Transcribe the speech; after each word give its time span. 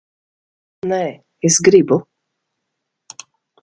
Nē, 0.93 0.99
es 1.51 1.61
gribu. 1.71 2.01